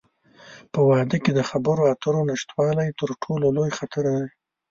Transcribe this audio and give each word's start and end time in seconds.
په 0.73 0.79
واده 0.89 1.17
کې 1.23 1.31
د 1.35 1.41
خبرو 1.49 1.83
اترو 1.93 2.21
نشتوالی، 2.29 2.89
تر 2.99 3.09
ټولو 3.23 3.45
لوی 3.57 3.71
خطر 3.79 4.03
دی. 4.15 4.25